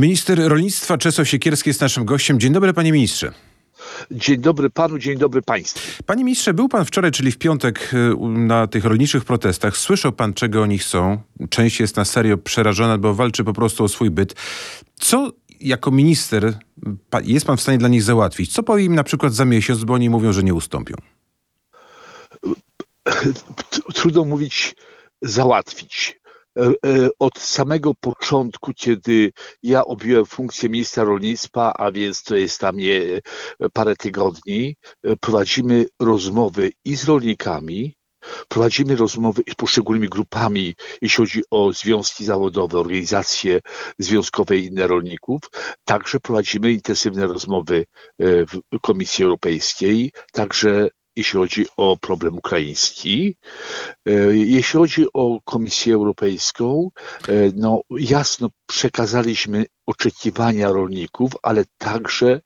[0.00, 2.40] Minister rolnictwa Czesław Siekierski jest naszym gościem.
[2.40, 3.32] Dzień dobry, panie ministrze.
[4.10, 6.02] Dzień dobry panu, dzień dobry państwu.
[6.06, 9.76] Panie ministrze, był pan wczoraj, czyli w piątek, y, na tych rolniczych protestach.
[9.76, 11.18] Słyszał pan, czego oni chcą.
[11.50, 14.34] Część jest na serio przerażona, bo walczy po prostu o swój byt.
[15.00, 16.58] Co jako minister
[17.24, 18.52] jest pan w stanie dla nich załatwić?
[18.52, 20.94] Co powie im na przykład za miesiąc, bo oni mówią, że nie ustąpią?
[23.94, 24.76] Trudno mówić
[25.22, 26.19] załatwić.
[26.58, 29.32] E, e, od samego początku, kiedy
[29.62, 33.20] ja objąłem funkcję ministra rolnictwa, a więc to jest tam nie
[33.72, 37.94] parę tygodni, e, prowadzimy rozmowy i z rolnikami,
[38.48, 43.60] Prowadzimy rozmowy z poszczególnymi grupami, jeśli chodzi o związki zawodowe, organizacje
[43.98, 45.40] związkowe i inne rolników.
[45.84, 47.84] Także prowadzimy intensywne rozmowy
[48.18, 53.36] w Komisji Europejskiej, także jeśli chodzi o problem ukraiński.
[54.06, 56.90] E, jeśli chodzi o Komisję Europejską,
[57.28, 62.40] e, no jasno przekazaliśmy oczekiwania rolników, ale także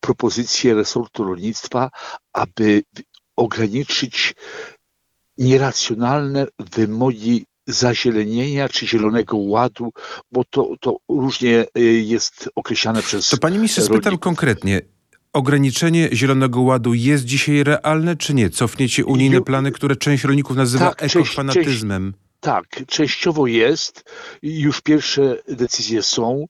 [0.00, 1.90] propozycje resortu rolnictwa,
[2.32, 2.82] aby
[3.36, 4.34] ograniczyć
[5.38, 9.92] nieracjonalne wymogi zazielenienia czy zielonego ładu,
[10.32, 13.28] bo to, to różnie e, jest określane przez.
[13.28, 14.95] To panie ministrze, spytam konkretnie
[15.36, 18.50] ograniczenie Zielonego Ładu jest dzisiaj realne, czy nie?
[18.50, 22.12] Cofniecie unijne plany, które część rolników nazywa tak, ekofanatyzmem.
[22.12, 24.04] Część, tak, częściowo jest.
[24.42, 26.46] Już pierwsze decyzje są.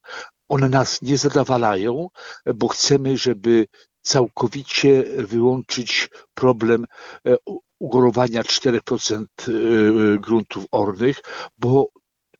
[0.49, 2.09] One nas nie zadawalają,
[2.55, 3.67] bo chcemy, żeby
[4.03, 6.87] całkowicie wyłączyć problem
[7.27, 7.37] e,
[7.79, 11.21] ugorowania 4% e, gruntów ornych,
[11.59, 11.89] bo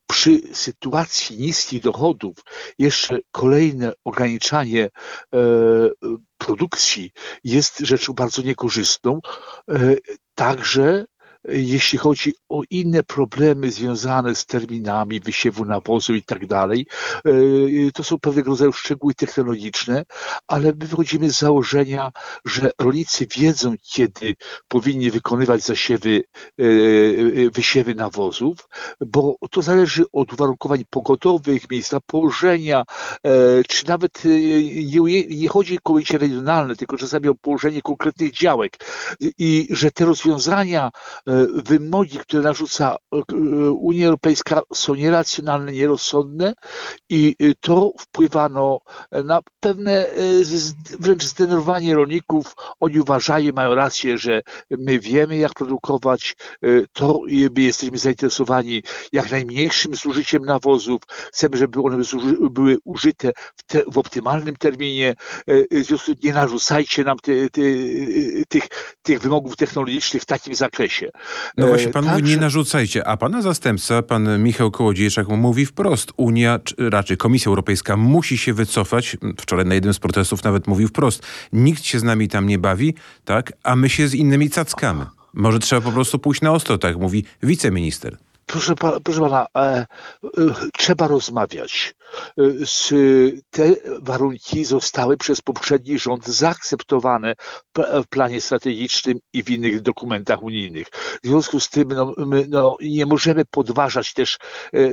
[0.07, 2.37] przy sytuacji niskich dochodów
[2.79, 4.91] jeszcze kolejne ograniczanie e,
[6.39, 7.11] produkcji
[7.45, 9.21] jest rzeczą bardzo niekorzystną.
[9.71, 9.97] E,
[10.35, 11.05] także
[11.49, 16.87] jeśli chodzi o inne problemy związane z terminami wysiewu nawozu i tak dalej,
[17.25, 17.31] e,
[17.95, 20.05] to są pewnego rodzaju szczegóły technologiczne,
[20.47, 22.13] ale my wychodzimy z założenia,
[22.45, 24.35] że rolnicy wiedzą, kiedy
[24.69, 26.23] powinni wykonywać zasiewy,
[26.61, 28.69] e, e, wysiewy nawozów,
[29.01, 32.85] bo to zależy od uwarunkowań pogodowych, miejsca położenia,
[33.69, 38.77] czy nawet nie, nie chodzi o komicie regionalne, tylko czasami o położenie konkretnych działek.
[39.39, 40.91] I że te rozwiązania
[41.55, 43.19] wymogi, które narzuca e,
[43.71, 46.55] Unia Europejska są nieracjonalne, nierozsądne
[47.09, 48.81] i e, to wpływa no,
[49.25, 50.15] na pewne e,
[51.01, 52.55] wręcz zdenerwowanie rolników.
[52.81, 56.37] Oni uważają, mają rację, że my wiemy jak produkować,
[56.93, 57.21] to
[57.57, 58.83] my jesteśmy zainteresowani
[59.13, 62.03] jak najmniejszym zużyciem nawozów, chcemy, żeby one
[62.51, 65.15] były użyte w, te, w optymalnym terminie,
[65.71, 67.17] w związku nie narzucajcie nam
[68.49, 68.69] tych,
[69.03, 71.11] tych wymogów technologicznych w takim zakresie.
[71.57, 76.59] No właśnie, pan mówi, nie narzucajcie, a pana zastępca, pan Michał Kołodziejczak, mówi wprost, Unia,
[76.59, 79.17] czy raczej Komisja Europejska musi się wycofać.
[79.41, 81.23] Wczoraj na jednym z protestów nawet mówił wprost,
[81.53, 82.95] nikt się z nami tam nie bawi,
[83.25, 85.07] tak, a my się z innymi cackamy.
[85.35, 88.17] Może trzeba po prostu pójść na ostro, tak mówi wiceminister.
[88.47, 88.75] Proszę,
[89.05, 89.87] proszę pana, e, e,
[90.79, 91.95] trzeba rozmawiać.
[92.39, 92.43] E,
[93.51, 97.35] te warunki zostały przez poprzedni rząd zaakceptowane
[97.77, 100.87] w planie strategicznym i w innych dokumentach unijnych.
[101.23, 104.39] W związku z tym no, my no, nie możemy podważać też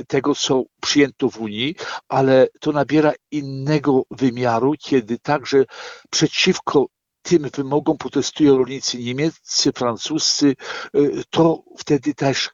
[0.08, 1.74] tego, co przyjęto w Unii,
[2.08, 5.64] ale to nabiera innego wymiaru, kiedy także
[6.10, 6.86] przeciwko
[7.24, 10.54] tym wymogom protestują rolnicy niemieccy, francuscy,
[10.96, 12.50] y, to wtedy też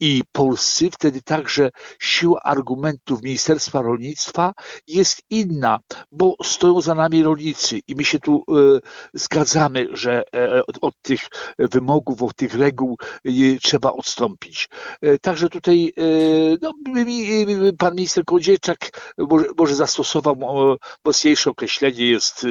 [0.00, 4.52] i polscy, wtedy także siła argumentów Ministerstwa Rolnictwa
[4.86, 5.80] jest inna,
[6.12, 8.44] bo stoją za nami rolnicy i my się tu
[8.76, 8.80] y,
[9.14, 11.20] zgadzamy, że e, od tych
[11.58, 12.96] wymogów, od tych reguł
[13.62, 14.68] trzeba odstąpić.
[15.00, 15.92] E, także tutaj
[16.62, 16.72] no,
[17.78, 18.78] pan minister Kołodziejczak
[19.18, 20.36] może, może zastosował
[21.04, 22.46] mocniejsze określenie, jest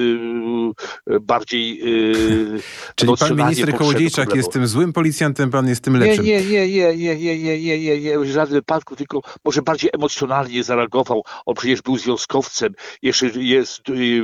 [1.22, 1.81] bardziej bardziej
[2.96, 6.25] Czyli pan minister Kołodziejczak jest tym złym policjantem, pan jest tym lepszym.
[6.25, 9.90] Nie, nie, nie, nie, nie, nie, nie, nie, nie, w żadnym wypadku, tylko może bardziej
[9.94, 11.24] emocjonalnie zareagował.
[11.46, 13.81] On przecież był związkowcem, jeszcze jest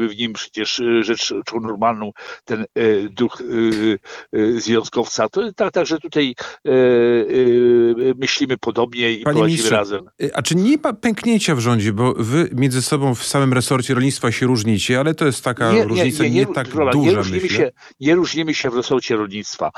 [0.09, 2.11] w nim przecież rzeczą normalną
[2.45, 2.65] ten
[3.09, 3.43] duch
[4.57, 5.29] związkowca.
[5.29, 6.35] To tak, także tutaj
[8.15, 10.05] myślimy podobnie i Panie prowadzimy razem.
[10.33, 14.31] A czy nie ma pęknięcia w rządzie, bo wy między sobą w samym resorcie rolnictwa
[14.31, 17.49] się różnicie, ale to jest taka nie, różnica nie, nie, nie tak duża, nie różnimy,
[17.49, 19.71] się, nie różnimy się w resorcie rolnictwa.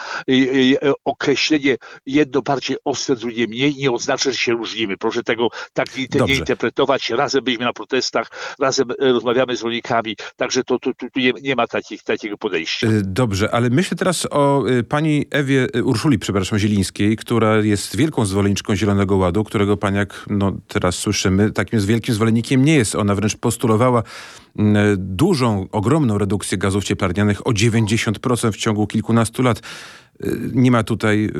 [1.05, 4.97] Określenie jedno bardziej ostre, drugie mniej nie oznacza, że się różnimy.
[4.97, 5.87] Proszę tego tak
[6.27, 7.09] nie interpretować.
[7.09, 11.31] Razem byliśmy na protestach, razem e, rozmawiamy z rolnikami, także to, tu, tu, tu nie,
[11.41, 12.87] nie, ma takich, takiego podejścia.
[12.87, 18.25] E, dobrze, ale myślę teraz o e, pani Ewie, Urszuli, przepraszam, Zielińskiej, która jest wielką
[18.25, 22.95] zwolenniczką Zielonego Ładu, którego pani, jak no, teraz słyszymy, takim wielkim zwolennikiem nie jest.
[22.95, 24.03] Ona wręcz postulowała
[24.97, 29.61] dużą, ogromną redukcję gazów cieplarnianych o 90% w ciągu kilkunastu lat.
[30.25, 31.31] Y, nie ma tutaj y,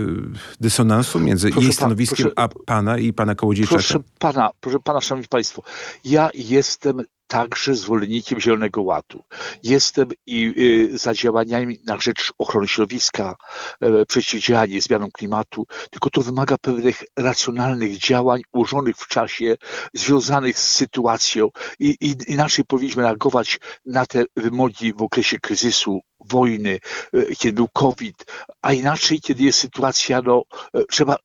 [0.59, 3.75] dysonansu między proszę jej stanowiskiem proszę, a pana i pana Kołodziejczaka?
[3.75, 5.63] Proszę pana, proszę pana, szanowni państwo,
[6.03, 9.23] ja jestem także zwolennikiem Zielonego Ładu.
[9.63, 10.53] Jestem i
[10.93, 13.35] y, za działaniami na rzecz ochrony środowiska,
[13.83, 19.55] y, przeciwdziałanie zmianom klimatu, tylko to wymaga pewnych racjonalnych działań ułożonych w czasie,
[19.93, 21.49] związanych z sytuacją
[21.79, 26.79] i, i inaczej powinniśmy reagować na te wymogi w okresie kryzysu, wojny,
[27.15, 28.25] y, kiedy był COVID,
[28.61, 30.43] a inaczej, kiedy jest sytuacja, no,
[30.89, 31.15] trzeba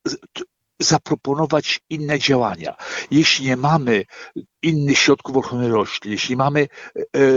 [0.79, 2.75] zaproponować inne działania.
[3.11, 4.05] Jeśli nie mamy
[4.61, 7.29] innych środków ochrony roślin, jeśli mamy e, e,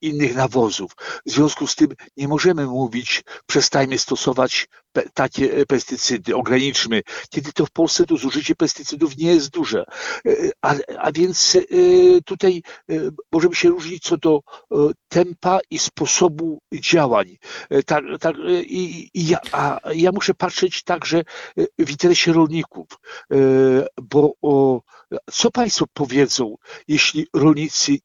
[0.00, 0.92] innych nawozów,
[1.26, 4.68] w związku z tym nie możemy mówić, przestajmy stosować
[5.14, 9.84] takie e, pestycydy, ograniczmy, kiedy to w Polsce to zużycie pestycydów nie jest duże.
[10.62, 11.56] A, a więc
[12.24, 12.62] tutaj
[13.32, 14.40] możemy się różnić co do
[15.08, 17.36] tempa i sposobu działań.
[17.86, 21.22] Tak, tak, i, i ja, a ja muszę patrzeć także
[21.78, 22.86] w interesie rolników,
[24.02, 24.80] bo o,
[25.32, 26.56] co Państwo powiedzą,
[26.88, 27.98] jeśli rolnicy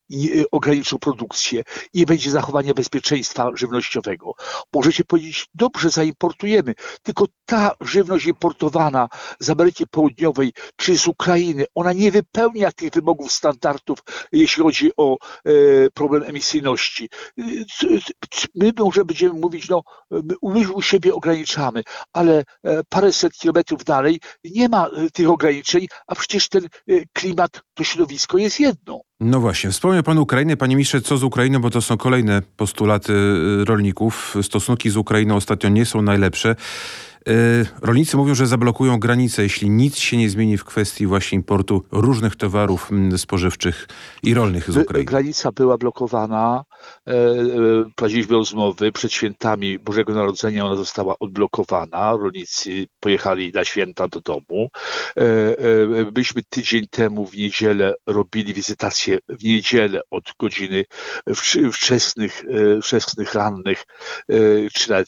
[0.52, 1.64] ograniczą produkcję
[1.94, 4.34] i nie będzie zachowania bezpieczeństwa żywnościowego?
[4.74, 6.74] Możecie powiedzieć, dobrze, zaimportujemy,
[7.04, 9.10] tylko ta żywność importowana
[9.40, 14.00] z Ameryki Południowej czy z Ukrainy, ona nie wypełnia tych wymogów standardów,
[14.32, 15.52] jeśli chodzi o e,
[15.94, 17.10] problem emisyjności.
[18.56, 19.84] My może będziemy mówić, no,
[20.44, 26.16] my u siebie ograniczamy, ale e, paręset kilometrów dalej nie ma e, tych ograniczeń, a
[26.16, 26.68] przecież ten
[27.14, 29.02] klimat, to środowisko jest jedno.
[29.20, 30.58] No właśnie, wspomniał Pan Ukrainę.
[30.58, 34.36] Panie ministrze, co z Ukrainą, bo to są kolejne postulaty y, rolników.
[34.42, 36.56] Stosunki z Ukrainą ostatnio nie są najlepsze.
[37.30, 41.84] Y, rolnicy mówią, że zablokują granice, jeśli nic się nie zmieni w kwestii właśnie importu
[41.92, 43.88] różnych towarów mm, spożywczych
[44.24, 45.06] i rolnych z Ukrainy.
[45.06, 46.64] Granica była blokowana,
[47.08, 47.16] e, e,
[47.96, 54.70] prowadziliśmy rozmowy przed świętami Bożego Narodzenia, ona została odblokowana, rolnicy pojechali na święta do domu.
[55.18, 60.86] E, byliśmy tydzień temu w niedzielę robili wizytację w niedzielę od godziny
[61.74, 62.44] wczesnych,
[62.84, 63.84] wczesnych rannych
[64.74, 65.08] czy nawet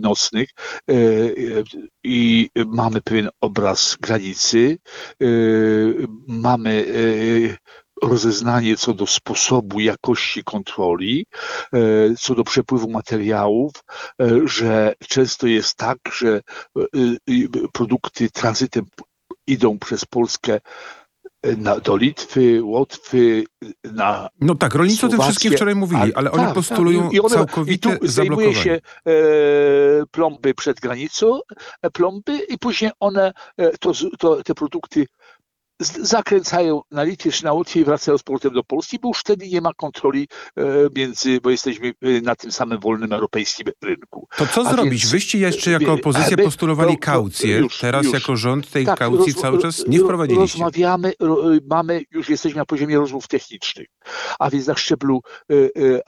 [0.00, 0.48] nocnych
[2.04, 4.78] i mamy pewien obraz granicy,
[5.22, 7.56] y, mamy y,
[8.02, 11.26] rozeznanie co do sposobu jakości kontroli,
[11.74, 13.72] y, co do przepływu materiałów,
[14.44, 16.40] że często jest tak, że
[17.72, 18.84] produkty tranzytem
[19.46, 20.60] idą przez Polskę
[21.56, 23.44] na, do Litwy, Łotwy,
[23.84, 27.12] na No tak, rolnicy o tym wszystkim wczoraj mówili, ale oni tak, postulują tak.
[27.12, 28.54] I one, całkowite i zablokowanie.
[28.54, 29.12] się e,
[30.10, 31.40] plomby przed granicą,
[31.82, 35.06] e, plomby i później one, e, to, to, te produkty
[35.80, 39.48] zakręcają na Litwie czy na Łotwie i wracają z powrotem do Polski, bo już wtedy
[39.48, 40.62] nie ma kontroli e,
[40.96, 44.28] między, bo jesteśmy e, na tym samym wolnym europejskim rynku.
[44.36, 45.02] To co A zrobić?
[45.02, 47.58] Więc, Wyście jeszcze jako opozycja postulowali no, kaucję.
[47.58, 48.14] Już, Teraz już.
[48.14, 50.58] jako rząd tej tak, kaucji roz, cały czas nie wprowadziliście.
[50.58, 51.12] Rozmawiamy,
[51.70, 53.86] mamy, już jesteśmy na poziomie rozmów technicznych.
[54.38, 55.20] A więc na szczeblu
[55.52, 55.54] e,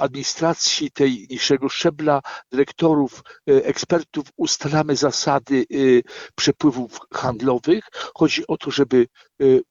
[0.01, 2.21] administracji tej niższego szczebla,
[2.53, 5.67] dyrektorów, ekspertów ustalamy zasady
[6.35, 7.85] przepływów handlowych.
[8.15, 9.07] Chodzi o to, żeby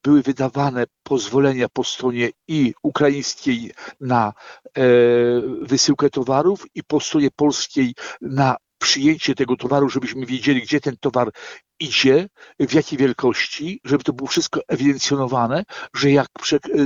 [0.04, 4.34] były wydawane pozwolenia po stronie i ukraińskiej na
[4.78, 4.82] e,
[5.62, 11.32] wysyłkę towarów i po stronie polskiej na przyjęcie tego towaru, żebyśmy wiedzieli, gdzie ten towar
[11.80, 12.28] idzie,
[12.60, 15.64] w jakiej wielkości, żeby to było wszystko ewidencjonowane,
[15.94, 16.28] że jak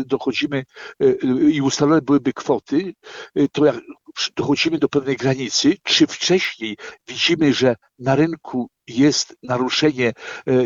[0.05, 0.65] dochodzimy
[1.00, 1.12] e,
[1.51, 2.93] i ustalone byłyby kwoty,
[3.36, 3.75] e, to jak
[4.36, 6.77] dochodzimy do pewnej granicy, czy wcześniej
[7.08, 10.13] widzimy, że na rynku jest naruszenie e,
[10.51, 10.60] e,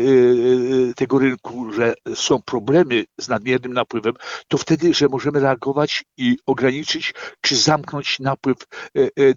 [0.96, 4.14] tego rynku, że są problemy z nadmiernym napływem,
[4.48, 8.56] to wtedy, że możemy reagować i ograniczyć czy zamknąć napływ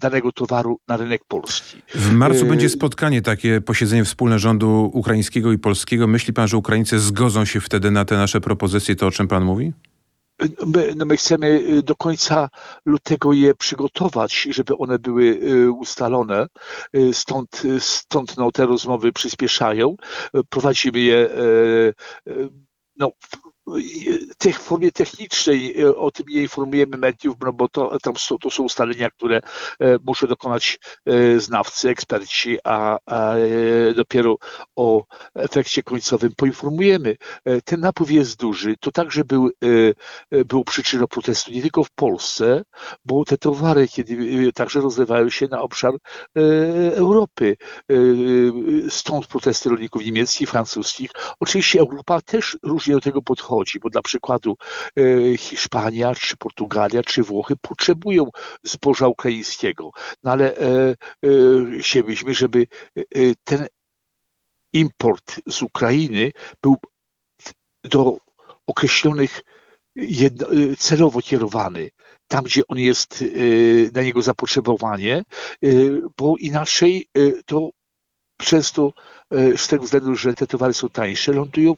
[0.00, 1.82] danego towaru na rynek polski.
[1.94, 6.06] W marcu będzie spotkanie, takie posiedzenie wspólne rządu ukraińskiego i polskiego.
[6.06, 9.44] Myśli pan, że Ukraińcy zgodzą się wtedy na te nasze propozycje, to o czym pan
[9.44, 9.72] mówi?
[10.66, 12.48] My, no my chcemy y, do końca
[12.84, 16.46] lutego je przygotować, żeby one były y, ustalone.
[16.96, 19.96] Y, stąd, stąd no, te rozmowy przyspieszają.
[20.48, 21.30] Prowadzimy je
[22.96, 23.12] no,
[24.52, 28.50] w formie technicznej e, o tym nie informujemy mediów, no bo to, tam są, to
[28.50, 33.34] są ustalenia, które e, muszą dokonać e, znawcy, eksperci, a, a
[33.96, 34.36] dopiero
[34.76, 37.16] o efekcie końcowym poinformujemy.
[37.64, 38.74] Ten napływ jest duży.
[38.80, 39.50] To także był,
[40.46, 42.62] był przyczyną protestu nie tylko w Polsce,
[43.04, 45.92] bo te towary kiedy także rozlewają się na obszar
[46.94, 47.56] Europy.
[48.88, 51.10] Stąd protesty rolników niemieckich, francuskich.
[51.40, 54.56] Oczywiście Europa też różnie do tego podchodzi chodzi, bo dla przykładu
[54.96, 58.30] e, Hiszpania, czy Portugalia, czy Włochy potrzebują
[58.62, 59.90] zboża ukraińskiego,
[60.22, 60.96] no ale e, e,
[61.80, 62.66] chcielibyśmy, żeby
[63.44, 63.66] ten
[64.72, 66.76] import z Ukrainy był
[67.84, 68.16] do
[68.66, 69.40] określonych
[69.96, 70.46] jedno,
[70.78, 71.90] celowo kierowany,
[72.28, 73.24] tam gdzie on jest,
[73.92, 75.22] na niego zapotrzebowanie,
[76.16, 77.08] bo inaczej
[77.46, 77.70] to
[78.38, 79.19] często E,
[79.56, 81.76] z tego względu, że te towary są tańsze, lądują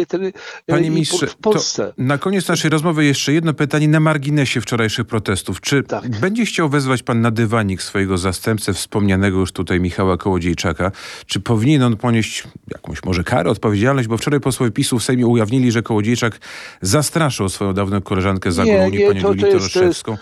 [0.00, 0.32] e, ten e,
[0.66, 1.92] Panie ministrze, w Polsce.
[1.98, 5.60] na koniec naszej rozmowy jeszcze jedno pytanie na marginesie wczorajszych protestów.
[5.60, 6.08] Czy tak.
[6.20, 10.92] będzie chciał wezwać pan na dywanik swojego zastępcę, wspomnianego już tutaj Michała Kołodziejczaka?
[11.26, 14.08] Czy powinien on ponieść jakąś może karę, odpowiedzialność?
[14.08, 16.38] Bo wczoraj posłowie PiSu w Sejmie ujawnili, że Kołodziejczak
[16.80, 20.16] zastraszył swoją dawną koleżankę z Unii, panią Julitę Roszczewską,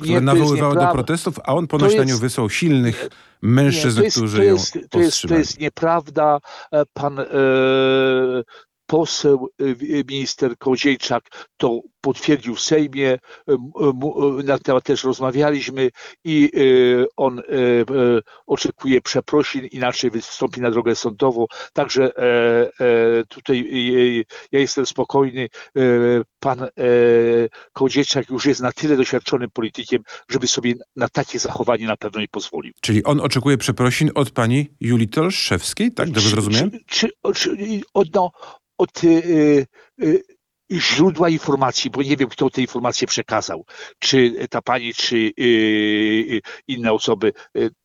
[0.00, 3.08] która nawoływała do protestów, a on ponoć jest, na nią wysłał silnych
[3.42, 6.38] mężczyzn, nie, to jest, którzy to jest, ją to jest, to jest nieprawda.
[6.72, 7.24] E, pan e,
[8.86, 13.54] poseł, y, y, minister Koziejczak to potwierdził w Sejmie, y,
[14.44, 15.90] na temat też rozmawialiśmy
[16.24, 16.50] i
[17.16, 17.42] on
[18.46, 21.46] oczekuje przeprosin, inaczej wystąpi na drogę sądową.
[21.72, 23.70] Także e, e, tutaj
[24.52, 25.48] ja jestem spokojny.
[25.76, 25.80] E,
[26.40, 26.68] pan
[27.72, 32.28] Koziejczak już jest na tyle doświadczonym politykiem, żeby sobie na takie zachowanie na pewno nie
[32.28, 32.72] pozwolił.
[32.80, 36.10] Czyli on oczekuje przeprosin od pani Julii Tolszewskiej, tak?
[36.10, 36.70] Dobrze zrozumiałem?
[36.70, 37.80] Czy, czy, czy,
[38.14, 38.30] no,
[38.78, 39.66] od y,
[40.02, 40.22] y,
[40.72, 43.64] źródła informacji, bo nie wiem, kto te informacje przekazał.
[43.98, 47.32] Czy ta pani, czy y, inne osoby.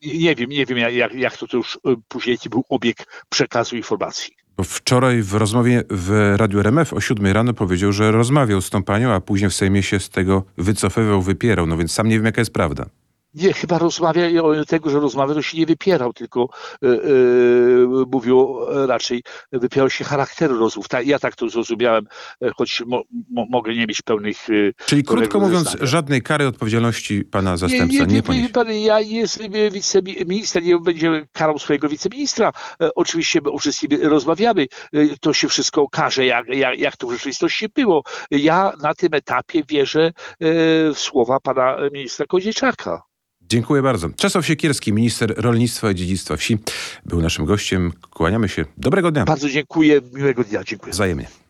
[0.01, 4.33] Nie wiem, nie wiem, jak, jak to, to już później był obieg przekazu informacji.
[4.63, 9.11] Wczoraj w rozmowie w Radiu RMF o 7 rano powiedział, że rozmawiał z tą panią,
[9.11, 11.67] a później w Sejmie się z tego wycofywał, wypierał.
[11.67, 12.85] No więc sam nie wiem, jaka jest prawda.
[13.33, 16.49] Nie, chyba rozmawia o tego, że rozmawiał, to się nie wypierał, tylko
[16.81, 18.57] yy, mówił
[18.87, 20.87] raczej, wypierał się charakteru rozmów.
[20.87, 22.05] Ta, ja tak to zrozumiałem,
[22.57, 24.37] choć mo, mo, mogę nie mieć pełnych.
[24.85, 29.51] Czyli krótko mówiąc, żadnej kary odpowiedzialności pana zastępca nie, nie, nie, nie pan, Ja jestem
[29.71, 32.51] wiceminister, nie będzie karał swojego wiceministra.
[32.95, 34.67] Oczywiście my o wszystkim rozmawiamy.
[35.21, 38.03] To się wszystko okaże, jak, jak, jak to w rzeczywistości było.
[38.31, 43.01] Ja na tym etapie wierzę w słowa pana ministra Kozieczaka.
[43.51, 44.09] Dziękuję bardzo.
[44.15, 46.57] Czesław Siekierski, minister rolnictwa i dziedzictwa wsi,
[47.05, 47.91] był naszym gościem.
[48.09, 48.65] Kłaniamy się.
[48.77, 49.25] Dobrego dnia.
[49.25, 50.01] Bardzo dziękuję.
[50.13, 50.63] Miłego dnia.
[50.63, 50.91] Dziękuję.
[50.93, 51.40] Wzajemnie.